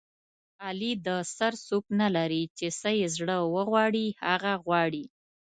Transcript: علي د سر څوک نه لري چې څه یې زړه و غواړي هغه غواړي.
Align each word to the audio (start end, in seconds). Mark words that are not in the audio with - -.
علي 0.65 0.91
د 1.05 1.09
سر 1.35 1.53
څوک 1.67 1.85
نه 1.99 2.07
لري 2.15 2.43
چې 2.57 2.67
څه 2.79 2.89
یې 2.99 3.07
زړه 3.17 3.37
و 3.53 3.55
غواړي 3.69 4.05
هغه 4.27 4.53
غواړي. 4.65 5.05